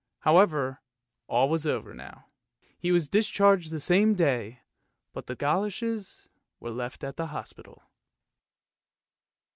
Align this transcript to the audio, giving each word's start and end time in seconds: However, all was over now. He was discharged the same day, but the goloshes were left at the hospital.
However, 0.21 0.81
all 1.27 1.47
was 1.47 1.67
over 1.67 1.93
now. 1.93 2.25
He 2.79 2.91
was 2.91 3.07
discharged 3.07 3.69
the 3.71 3.79
same 3.79 4.15
day, 4.15 4.61
but 5.13 5.27
the 5.27 5.35
goloshes 5.35 6.27
were 6.59 6.71
left 6.71 7.03
at 7.03 7.17
the 7.17 7.27
hospital. 7.27 7.83